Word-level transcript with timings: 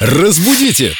Разбудите! 0.00 0.94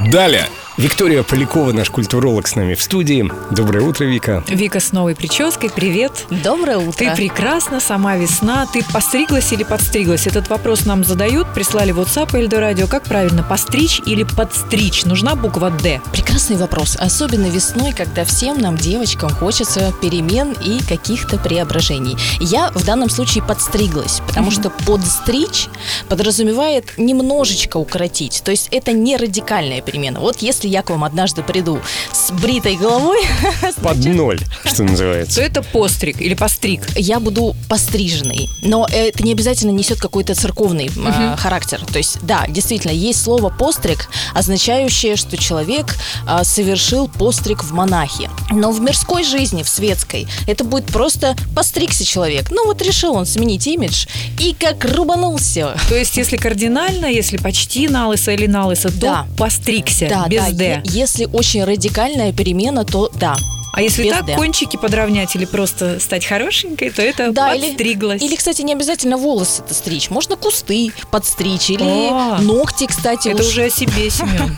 Далее! 0.00 0.48
Виктория 0.78 1.22
Полякова, 1.22 1.72
наш 1.72 1.90
культуролог, 1.90 2.48
с 2.48 2.56
нами 2.56 2.72
в 2.72 2.82
студии. 2.82 3.30
Доброе 3.50 3.82
утро, 3.82 4.06
Вика. 4.06 4.42
Вика 4.48 4.80
с 4.80 4.92
новой 4.92 5.14
прической, 5.14 5.68
привет. 5.68 6.24
Доброе 6.30 6.78
утро. 6.78 6.92
Ты 7.10 7.14
прекрасна, 7.14 7.78
сама 7.78 8.16
весна. 8.16 8.66
Ты 8.72 8.82
постриглась 8.90 9.52
или 9.52 9.64
подстриглась? 9.64 10.26
Этот 10.26 10.48
вопрос 10.48 10.86
нам 10.86 11.04
задают, 11.04 11.52
прислали 11.52 11.92
в 11.92 12.00
WhatsApp 12.00 12.34
Эльдо 12.34 12.58
Радио. 12.58 12.86
Как 12.86 13.02
правильно, 13.02 13.42
постричь 13.42 14.00
или 14.06 14.22
подстричь? 14.22 15.04
Нужна 15.04 15.34
буква 15.34 15.70
«Д». 15.70 16.00
Прекрасный 16.10 16.56
вопрос. 16.56 16.96
Особенно 16.98 17.48
весной, 17.48 17.92
когда 17.92 18.24
всем 18.24 18.58
нам, 18.58 18.78
девочкам, 18.78 19.28
хочется 19.28 19.92
перемен 20.00 20.56
и 20.64 20.80
каких-то 20.82 21.36
преображений. 21.36 22.16
Я 22.40 22.70
в 22.70 22.82
данном 22.86 23.10
случае 23.10 23.44
подстриглась, 23.44 24.22
потому 24.26 24.50
что 24.50 24.70
подстричь 24.70 25.68
подразумевает 26.08 26.94
немножечко 26.96 27.76
укоротить. 27.76 28.40
То 28.42 28.50
есть 28.50 28.68
это 28.70 28.92
не 28.92 29.18
радикальная 29.18 29.82
перемена. 29.82 30.20
Вот 30.20 30.38
если 30.38 30.61
я 30.68 30.82
к 30.82 30.90
вам 30.90 31.04
однажды 31.04 31.42
приду 31.42 31.80
с 32.12 32.30
бритой 32.32 32.76
головой, 32.76 33.18
Под 33.82 34.04
ноль, 34.04 34.40
что 34.64 34.76
То 34.78 34.82
называется. 34.84 35.40
это 35.42 35.62
постриг 35.62 36.20
или 36.20 36.34
постриг. 36.34 36.82
я 36.96 37.20
буду 37.20 37.54
постриженной. 37.68 38.48
Но 38.62 38.86
это 38.90 39.22
не 39.22 39.32
обязательно 39.32 39.70
несет 39.70 39.98
какой-то 40.00 40.34
церковный 40.34 40.90
а, 41.04 41.36
характер. 41.36 41.80
То 41.90 41.98
есть, 41.98 42.18
да, 42.22 42.46
действительно, 42.48 42.92
есть 42.92 43.22
слово 43.22 43.50
постриг, 43.50 44.08
означающее, 44.34 45.16
что 45.16 45.36
человек 45.36 45.96
а, 46.26 46.44
совершил 46.44 47.08
постриг 47.08 47.62
в 47.64 47.72
монахи. 47.72 48.28
Но 48.50 48.70
в 48.72 48.80
мирской 48.80 49.24
жизни, 49.24 49.62
в 49.62 49.68
светской, 49.68 50.26
это 50.46 50.64
будет 50.64 50.86
просто 50.86 51.36
постригся 51.54 52.04
человек. 52.04 52.50
Ну 52.50 52.66
вот 52.66 52.82
решил 52.82 53.14
он 53.14 53.26
сменить 53.26 53.66
имидж 53.66 54.06
и 54.38 54.54
как 54.58 54.84
рубанулся. 54.84 55.76
То 55.88 55.94
есть, 55.96 56.16
если 56.16 56.36
кардинально, 56.36 57.06
если 57.06 57.36
почти 57.36 57.88
на 57.88 58.08
лысо 58.08 58.32
или 58.32 58.46
на 58.46 58.66
лысо, 58.66 58.90
то 58.90 59.00
Да. 59.00 59.26
постригся, 59.38 60.06
Да, 60.08 60.26
без 60.28 60.42
да, 60.44 60.50
«Д». 60.52 60.82
если 60.84 61.24
очень 61.26 61.64
радикальная 61.64 62.32
перемена, 62.32 62.84
то 62.84 63.10
да. 63.14 63.36
А 63.74 63.80
если 63.80 64.02
без 64.04 64.10
так, 64.12 64.26
«Д». 64.26 64.34
кончики 64.36 64.76
подровнять 64.76 65.34
или 65.34 65.46
просто 65.46 65.98
стать 65.98 66.26
хорошенькой, 66.26 66.90
то 66.90 67.00
это 67.00 67.32
Да, 67.32 67.54
или, 67.54 67.68
подстриглась. 67.68 68.20
или, 68.22 68.36
кстати, 68.36 68.60
не 68.60 68.74
обязательно 68.74 69.16
волосы-то 69.16 69.72
стричь. 69.72 70.10
Можно 70.10 70.36
кусты 70.36 70.92
подстричь 71.10 71.70
или 71.70 71.82
О, 71.82 72.36
ногти, 72.42 72.86
кстати. 72.86 73.28
Это 73.28 73.40
уж. 73.40 73.48
уже 73.48 73.64
о 73.64 73.70
себе, 73.70 74.10
Семен. 74.10 74.56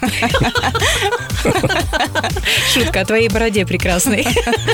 Шутка 2.73 3.01
о 3.01 3.05
твоей 3.05 3.29
бороде 3.29 3.67
прекрасной. 3.67 4.27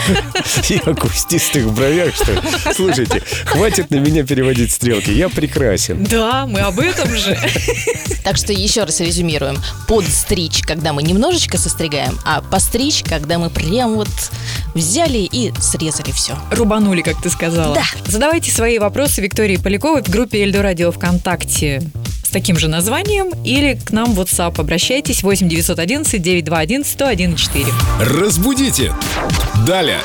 И 0.69 0.81
о 0.85 0.95
кустистых 0.95 1.71
бровях, 1.73 2.15
что 2.15 2.33
ли? 2.33 2.41
Слушайте, 2.75 3.23
хватит 3.47 3.91
на 3.91 3.97
меня 3.97 4.25
переводить 4.25 4.73
стрелки. 4.73 5.11
Я 5.11 5.29
прекрасен. 5.29 6.05
Да, 6.05 6.47
мы 6.47 6.61
об 6.61 6.79
этом 6.79 7.15
же. 7.17 7.39
Так 8.23 8.37
что 8.37 8.53
еще 8.53 8.85
раз 8.85 9.01
резюмируем. 9.01 9.57
Подстричь, 9.89 10.61
когда 10.61 10.93
мы 10.93 11.03
немножечко 11.03 11.57
состригаем, 11.57 12.19
а 12.27 12.43
постричь, 12.43 13.03
когда 13.03 13.39
мы 13.39 13.49
прям 13.49 13.95
вот 13.95 14.11
взяли 14.75 15.19
и 15.19 15.53
срезали 15.59 16.11
все. 16.13 16.39
Рубанули, 16.51 17.01
как 17.01 17.21
ты 17.23 17.31
сказала. 17.31 17.75
Да. 17.75 17.85
Задавайте 18.07 18.51
свои 18.51 18.79
вопросы 18.79 19.23
Виктории 19.23 19.57
Поляковой 19.57 20.03
в 20.03 20.09
группе 20.11 20.43
Эльдо 20.43 20.61
Радио 20.61 20.93
ВКонтакте 20.93 21.83
с 22.31 22.33
таким 22.33 22.57
же 22.57 22.69
названием 22.69 23.31
или 23.45 23.75
к 23.75 23.91
нам 23.91 24.15
в 24.15 24.21
WhatsApp. 24.21 24.61
Обращайтесь 24.61 25.25
8 25.25 25.49
911 25.49 26.23
921 26.23 26.85
101 26.85 27.35
4. 27.35 27.67
Разбудите! 27.99 28.95
Далее! 29.67 29.99